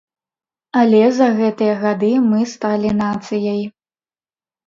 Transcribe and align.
Але 0.79 1.01
за 1.17 1.25
гэтыя 1.39 1.75
гады 1.83 2.09
мы 2.29 2.39
сталі 2.53 2.89
нацыяй. 3.03 3.61